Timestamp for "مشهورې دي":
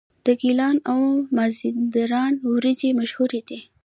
2.99-3.59